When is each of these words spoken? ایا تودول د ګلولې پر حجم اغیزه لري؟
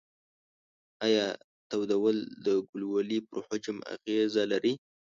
ایا 1.05 1.25
تودول 1.69 2.17
د 2.45 2.47
ګلولې 2.69 3.19
پر 3.27 3.39
حجم 3.47 3.77
اغیزه 3.93 4.43
لري؟ 4.51 4.73